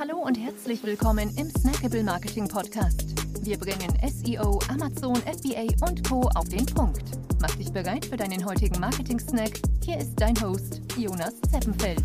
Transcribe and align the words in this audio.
Hallo 0.00 0.16
und 0.16 0.38
herzlich 0.38 0.82
willkommen 0.82 1.30
im 1.36 1.50
Snackable 1.50 2.02
Marketing 2.02 2.48
Podcast. 2.48 3.04
Wir 3.44 3.58
bringen 3.58 3.92
SEO, 4.08 4.58
Amazon, 4.70 5.14
FBA 5.16 5.66
und 5.86 6.08
Co. 6.08 6.22
auf 6.36 6.48
den 6.48 6.64
Punkt. 6.64 7.02
Mach 7.38 7.54
dich 7.56 7.70
bereit 7.70 8.06
für 8.06 8.16
deinen 8.16 8.42
heutigen 8.46 8.80
Marketing-Snack. 8.80 9.60
Hier 9.84 9.98
ist 9.98 10.14
dein 10.16 10.40
Host, 10.40 10.80
Jonas 10.96 11.34
Zeppenfeld. 11.52 12.02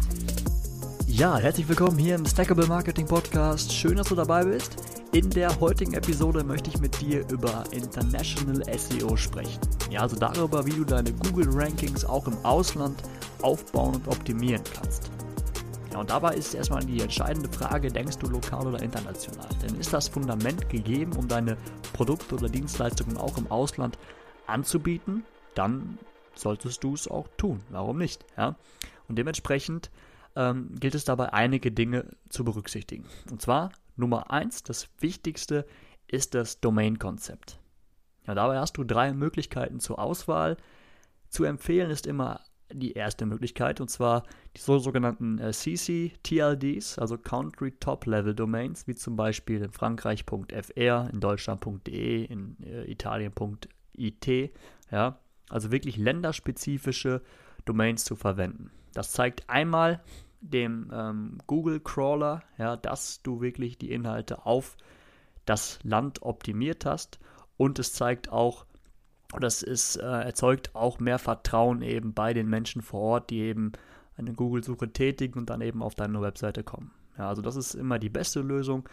Ja, 1.08 1.38
herzlich 1.38 1.70
willkommen 1.70 1.98
hier 1.98 2.16
im 2.16 2.26
Snackable 2.26 2.68
Marketing 2.68 3.06
Podcast. 3.06 3.72
Schön, 3.72 3.96
dass 3.96 4.10
du 4.10 4.16
dabei 4.16 4.44
bist. 4.44 4.76
In 5.14 5.30
der 5.30 5.58
heutigen 5.62 5.94
Episode 5.94 6.44
möchte 6.44 6.70
ich 6.70 6.82
mit 6.82 7.00
dir 7.00 7.26
über 7.30 7.64
International 7.72 8.62
SEO 8.78 9.16
sprechen. 9.16 9.62
Ja, 9.90 10.02
also 10.02 10.18
darüber, 10.18 10.66
wie 10.66 10.74
du 10.74 10.84
deine 10.84 11.14
Google 11.14 11.48
Rankings 11.50 12.04
auch 12.04 12.28
im 12.28 12.36
Ausland 12.44 13.02
aufbauen 13.42 13.96
und 13.96 14.08
optimieren 14.10 14.64
kannst. 14.74 15.10
Ja, 15.96 16.02
und 16.02 16.10
dabei 16.10 16.36
ist 16.36 16.54
erstmal 16.54 16.84
die 16.84 17.00
entscheidende 17.00 17.48
Frage, 17.48 17.88
denkst 17.88 18.18
du 18.18 18.28
lokal 18.28 18.68
oder 18.68 18.82
international? 18.82 19.48
Denn 19.64 19.80
ist 19.80 19.94
das 19.94 20.10
Fundament 20.10 20.68
gegeben, 20.68 21.14
um 21.14 21.30
deine 21.30 21.56
Produkte 21.94 22.36
oder 22.36 22.50
Dienstleistungen 22.50 23.16
auch 23.16 23.38
im 23.38 23.50
Ausland 23.50 23.98
anzubieten? 24.46 25.24
Dann 25.54 25.98
solltest 26.34 26.84
du 26.84 26.96
es 26.96 27.08
auch 27.08 27.30
tun. 27.38 27.62
Warum 27.70 27.98
nicht? 27.98 28.26
Ja? 28.36 28.58
Und 29.08 29.16
dementsprechend 29.18 29.90
ähm, 30.36 30.76
gilt 30.82 30.96
es 30.96 31.06
dabei, 31.06 31.32
einige 31.32 31.72
Dinge 31.72 32.10
zu 32.28 32.44
berücksichtigen. 32.44 33.06
Und 33.32 33.42
zwar 33.42 33.72
Nummer 33.96 34.32
eins, 34.32 34.64
das 34.64 34.90
Wichtigste 35.00 35.66
ist 36.08 36.36
das 36.36 36.60
Domain-Konzept. 36.60 37.58
Ja, 38.28 38.36
dabei 38.36 38.60
hast 38.60 38.76
du 38.76 38.84
drei 38.84 39.14
Möglichkeiten 39.14 39.80
zur 39.80 40.00
Auswahl. 40.00 40.58
Zu 41.30 41.46
empfehlen 41.46 41.90
ist 41.90 42.06
immer 42.06 42.42
die 42.72 42.94
erste 42.94 43.26
Möglichkeit, 43.26 43.80
und 43.80 43.90
zwar 43.90 44.24
die 44.56 44.62
sogenannten 44.62 45.38
äh, 45.40 45.52
CC-TLDs, 45.52 46.98
also 47.00 47.18
Country 47.18 47.72
Top 47.80 48.06
Level 48.06 48.34
Domains, 48.34 48.88
wie 48.88 48.96
zum 48.96 49.16
Beispiel 49.16 49.62
in 49.62 49.72
Frankreich.fr, 49.72 51.10
in 51.12 51.20
Deutschland.de, 51.20 52.26
in 52.26 52.58
äh, 52.64 52.90
Italien.it, 52.92 54.52
ja, 54.92 55.20
also 55.50 55.72
wirklich 55.72 55.98
länderspezifische 55.98 57.22
Domains 57.66 58.04
zu 58.04 58.16
verwenden. 58.16 58.72
Das 58.94 59.12
zeigt 59.12 59.50
einmal 59.50 60.02
dem 60.42 60.92
ähm, 60.94 61.38
Google 61.48 61.80
Crawler, 61.80 62.44
ja, 62.58 62.78
dass 62.78 63.22
du 63.22 63.42
wirklich 63.42 63.78
die 63.78 63.92
Inhalte 63.92 64.46
auf 64.46 64.78
das 65.46 65.80
Land 65.84 66.22
optimiert 66.24 66.86
hast 66.86 67.20
und 67.58 67.80
es 67.80 67.94
zeigt 67.94 68.30
auch, 68.30 68.66
das 69.40 69.64
ist, 69.64 69.98
äh, 69.98 70.02
erzeugt 70.06 70.76
auch 70.76 71.00
mehr 71.00 71.20
Vertrauen 71.20 71.82
eben 71.82 72.14
bei 72.14 72.34
den 72.34 72.50
Menschen 72.50 72.82
vor 72.82 73.02
Ort, 73.02 73.30
die 73.30 73.40
eben 73.40 73.72
eine 74.18 74.34
Google-Suche 74.34 74.92
tätigen 74.92 75.40
und 75.40 75.50
dann 75.50 75.62
eben 75.62 75.82
auf 75.82 75.96
deine 75.96 76.22
Webseite 76.22 76.64
kommen. 76.64 76.92
Ja, 77.18 77.30
also 77.30 77.42
das 77.42 77.56
ist 77.56 77.76
immer 77.76 78.00
die 78.00 78.10
beste 78.10 78.42
Lösung. 78.42 78.88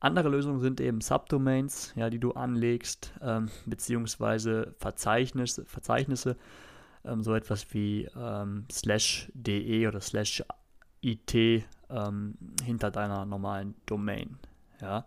Andere 0.00 0.30
Lösungen 0.30 0.60
sind 0.60 0.80
eben 0.80 1.00
Subdomains, 1.00 1.92
ja, 1.94 2.08
die 2.08 2.18
du 2.18 2.32
anlegst, 2.32 3.12
ähm, 3.22 3.50
beziehungsweise 3.66 4.74
Verzeichnisse, 4.78 5.64
Verzeichnisse 5.66 6.36
ähm, 7.04 7.22
so 7.22 7.34
etwas 7.34 7.72
wie 7.74 8.08
ähm, 8.16 8.64
slash 8.70 9.30
de 9.34 9.86
oder 9.86 10.00
slash 10.00 10.42
it 11.02 11.34
ähm, 11.34 12.34
hinter 12.64 12.90
deiner 12.90 13.26
normalen 13.26 13.74
Domain. 13.86 14.38
Ja, 14.80 15.06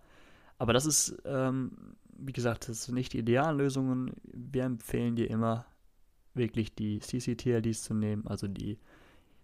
aber 0.59 0.73
das 0.73 0.85
ist 0.85 1.21
ähm, 1.25 1.95
wie 2.17 2.33
gesagt, 2.33 2.69
das 2.69 2.85
sind 2.85 2.95
nicht 2.95 3.13
die 3.13 3.19
idealen 3.19 3.57
Lösungen. 3.57 4.13
Wir 4.23 4.63
empfehlen 4.63 5.15
dir 5.15 5.29
immer, 5.29 5.65
wirklich 6.33 6.73
die 6.75 6.99
CCTLDs 6.99 7.83
zu 7.83 7.93
nehmen, 7.93 8.25
also 8.27 8.47
die 8.47 8.79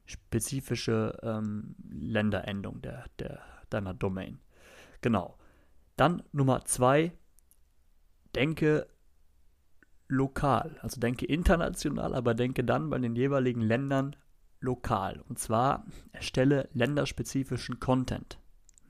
spezifische 0.05 1.17
ähm, 1.21 1.75
Länderendung 1.91 2.81
der, 2.81 3.05
der, 3.19 3.41
deiner 3.69 3.93
Domain. 3.93 4.39
Genau. 5.01 5.37
Dann 5.95 6.23
Nummer 6.31 6.65
zwei, 6.65 7.11
denke 8.35 8.87
lokal. 10.07 10.79
Also 10.81 10.99
denke 10.99 11.25
international, 11.25 12.15
aber 12.15 12.33
denke 12.33 12.63
dann 12.63 12.89
bei 12.89 12.97
den 12.97 13.15
jeweiligen 13.15 13.61
Ländern 13.61 14.15
lokal. 14.59 15.21
Und 15.29 15.39
zwar 15.39 15.85
erstelle 16.11 16.69
länderspezifischen 16.73 17.79
Content. 17.79 18.39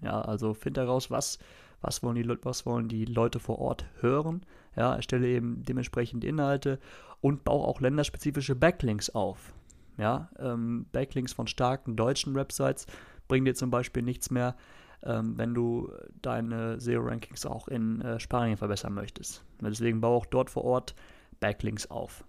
Ja, 0.02 0.22
also 0.22 0.54
finde 0.54 0.82
heraus, 0.82 1.12
was 1.12 1.38
was 1.82 2.04
wollen, 2.04 2.16
die, 2.16 2.28
was 2.44 2.66
wollen 2.66 2.88
die 2.88 3.06
Leute 3.06 3.40
vor 3.40 3.60
Ort 3.60 3.86
hören, 4.00 4.42
ja, 4.76 4.96
erstelle 4.96 5.28
eben 5.28 5.64
dementsprechend 5.64 6.24
Inhalte 6.24 6.80
und 7.22 7.44
baue 7.44 7.66
auch 7.66 7.82
länderspezifische 7.82 8.56
Backlinks 8.56 9.10
auf. 9.10 9.54
Ja, 9.98 10.30
ähm, 10.40 10.86
Backlinks 10.92 11.34
von 11.34 11.48
starken 11.48 11.96
deutschen 11.96 12.34
Websites 12.36 12.86
bringen 13.28 13.46
dir 13.46 13.56
zum 13.56 13.70
Beispiel 13.70 14.04
nichts 14.04 14.32
mehr, 14.32 14.56
ähm, 15.04 15.38
wenn 15.38 15.54
du 15.54 15.92
deine 16.22 16.80
SEO-Rankings 16.80 17.46
auch 17.46 17.68
in 17.68 18.02
äh, 18.02 18.20
Spanien 18.20 18.58
verbessern 18.58 18.94
möchtest. 18.94 19.44
Deswegen 19.62 20.00
baue 20.02 20.18
auch 20.18 20.26
dort 20.26 20.50
vor 20.50 20.64
Ort 20.64 20.96
Backlinks 21.40 21.90
auf. 21.92 22.24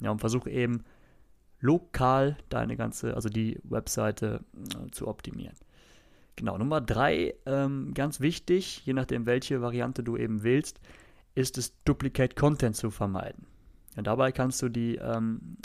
Ja, 0.00 0.10
und 0.10 0.20
versuche 0.20 0.50
eben 0.50 0.84
lokal 1.60 2.38
deine 2.48 2.76
ganze, 2.76 3.14
also 3.14 3.28
die 3.28 3.58
Webseite 3.64 4.40
äh, 4.54 4.90
zu 4.90 5.06
optimieren. 5.08 5.56
Genau, 6.36 6.56
Nummer 6.56 6.80
drei, 6.80 7.34
ähm, 7.46 7.92
ganz 7.94 8.20
wichtig, 8.20 8.84
je 8.86 8.94
nachdem, 8.94 9.26
welche 9.26 9.60
Variante 9.60 10.02
du 10.02 10.16
eben 10.16 10.42
wählst, 10.42 10.80
ist 11.34 11.58
es, 11.58 11.74
Duplicate 11.84 12.34
Content 12.34 12.76
zu 12.76 12.90
vermeiden. 12.90 13.46
Ja, 13.96 14.02
dabei 14.02 14.32
kannst 14.32 14.62
du 14.62 14.68
die 14.68 14.96
ähm, 14.96 15.58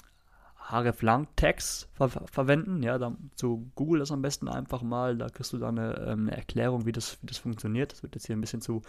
hreflang-Tags 0.69 1.89
ver 1.93 2.09
verwenden. 2.09 2.81
Ja, 2.83 2.97
dann 2.97 3.31
zu 3.35 3.71
Google 3.75 3.99
das 3.99 4.11
am 4.11 4.21
besten 4.21 4.47
einfach 4.47 4.81
mal. 4.81 5.17
Da 5.17 5.29
kriegst 5.29 5.53
du 5.53 5.57
dann 5.57 5.77
eine, 5.77 5.95
ähm, 5.99 6.27
eine 6.27 6.35
Erklärung, 6.35 6.85
wie 6.85 6.91
das, 6.91 7.21
wie 7.21 7.27
das 7.27 7.37
funktioniert. 7.37 7.91
Das 7.91 8.03
wird 8.03 8.15
jetzt 8.15 8.25
hier 8.25 8.35
ein 8.35 8.41
bisschen 8.41 8.61
zu, 8.61 8.81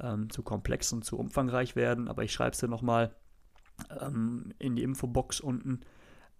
ähm, 0.00 0.30
zu 0.30 0.42
komplex 0.42 0.92
und 0.92 1.04
zu 1.04 1.18
umfangreich 1.18 1.76
werden, 1.76 2.08
aber 2.08 2.24
ich 2.24 2.32
schreibe 2.32 2.52
es 2.52 2.58
dir 2.58 2.68
nochmal 2.68 3.14
ähm, 4.00 4.52
in 4.58 4.76
die 4.76 4.82
Infobox 4.82 5.40
unten. 5.40 5.80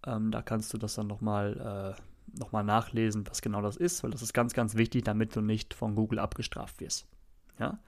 Ähm, 0.06 0.30
da 0.30 0.42
kannst 0.42 0.72
du 0.72 0.78
das 0.78 0.94
dann 0.94 1.06
nochmal 1.06 1.96
äh, 1.96 2.02
nochmal 2.38 2.64
nachlesen, 2.64 3.26
was 3.28 3.42
genau 3.42 3.62
das 3.62 3.76
ist, 3.76 4.02
weil 4.02 4.10
das 4.10 4.22
ist 4.22 4.32
ganz, 4.32 4.52
ganz 4.52 4.76
wichtig, 4.76 5.04
damit 5.04 5.34
du 5.34 5.40
nicht 5.40 5.74
von 5.74 5.94
Google 5.94 6.18
abgestraft 6.18 6.80
wirst. 6.80 7.06
Ja? 7.58 7.78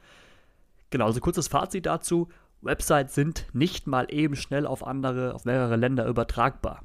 Genau, 0.91 1.07
also 1.07 1.21
kurzes 1.21 1.49
Fazit 1.49 1.87
dazu. 1.87 2.29
Websites 2.61 3.15
sind 3.15 3.47
nicht 3.53 3.87
mal 3.87 4.07
eben 4.11 4.37
schnell 4.37 4.67
auf 4.67 4.87
andere, 4.87 5.35
auf 5.35 5.45
mehrere 5.45 5.77
Länder 5.77 6.07
übertragbar. 6.07 6.83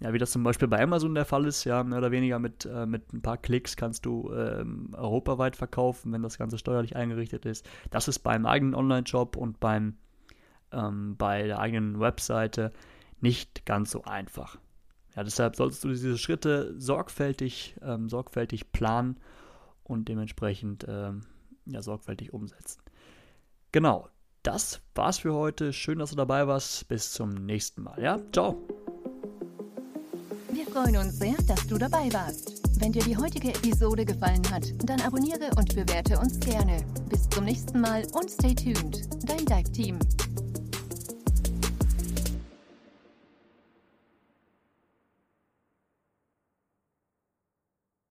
Ja, 0.00 0.14
wie 0.14 0.18
das 0.18 0.30
zum 0.30 0.42
Beispiel 0.42 0.68
bei 0.68 0.82
Amazon 0.82 1.14
der 1.14 1.26
Fall 1.26 1.44
ist, 1.44 1.64
ja, 1.64 1.84
mehr 1.84 1.98
oder 1.98 2.10
weniger 2.10 2.38
mit, 2.38 2.64
äh, 2.64 2.86
mit 2.86 3.12
ein 3.12 3.20
paar 3.20 3.36
Klicks 3.36 3.76
kannst 3.76 4.06
du 4.06 4.32
ähm, 4.32 4.94
europaweit 4.94 5.56
verkaufen, 5.56 6.12
wenn 6.12 6.22
das 6.22 6.38
Ganze 6.38 6.56
steuerlich 6.56 6.96
eingerichtet 6.96 7.44
ist. 7.44 7.68
Das 7.90 8.08
ist 8.08 8.20
beim 8.20 8.46
eigenen 8.46 8.74
Online-Shop 8.74 9.36
und 9.36 9.60
beim, 9.60 9.98
ähm, 10.72 11.16
bei 11.16 11.46
der 11.46 11.58
eigenen 11.58 12.00
Webseite 12.00 12.72
nicht 13.20 13.66
ganz 13.66 13.90
so 13.90 14.04
einfach. 14.04 14.56
Ja, 15.16 15.24
deshalb 15.24 15.56
solltest 15.56 15.82
du 15.84 15.88
diese 15.88 16.16
Schritte 16.18 16.74
sorgfältig, 16.78 17.76
ähm, 17.82 18.08
sorgfältig 18.08 18.72
planen 18.72 19.16
und 19.82 20.08
dementsprechend 20.08 20.86
ähm, 20.88 21.22
ja, 21.66 21.82
sorgfältig 21.82 22.32
umsetzen. 22.32 22.80
Genau, 23.72 24.08
das 24.42 24.80
war's 24.94 25.18
für 25.18 25.34
heute. 25.34 25.72
Schön, 25.72 25.98
dass 25.98 26.10
du 26.10 26.16
dabei 26.16 26.46
warst. 26.46 26.88
Bis 26.88 27.12
zum 27.12 27.34
nächsten 27.46 27.82
Mal. 27.82 28.00
Ja, 28.00 28.18
ciao. 28.32 28.56
Wir 30.52 30.66
freuen 30.66 30.96
uns 30.96 31.18
sehr, 31.18 31.36
dass 31.46 31.66
du 31.66 31.78
dabei 31.78 32.12
warst. 32.12 32.60
Wenn 32.80 32.92
dir 32.92 33.02
die 33.02 33.16
heutige 33.16 33.50
Episode 33.50 34.04
gefallen 34.04 34.42
hat, 34.50 34.64
dann 34.88 35.00
abonniere 35.02 35.50
und 35.56 35.74
bewerte 35.74 36.18
uns 36.18 36.40
gerne. 36.40 36.84
Bis 37.08 37.28
zum 37.28 37.44
nächsten 37.44 37.80
Mal 37.80 38.04
und 38.12 38.30
stay 38.30 38.54
tuned. 38.54 39.02
Dein 39.28 39.44
Dive 39.44 39.70
Team. 39.72 39.98